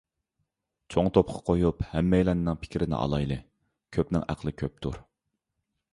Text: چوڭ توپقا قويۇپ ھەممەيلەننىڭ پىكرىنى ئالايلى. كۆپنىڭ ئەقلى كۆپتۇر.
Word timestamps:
چوڭ 0.93 1.09
توپقا 1.17 1.41
قويۇپ 1.49 1.83
ھەممەيلەننىڭ 1.91 2.57
پىكرىنى 2.63 2.99
ئالايلى. 3.03 3.39
كۆپنىڭ 3.99 4.27
ئەقلى 4.33 4.59
كۆپتۇر. 4.63 4.99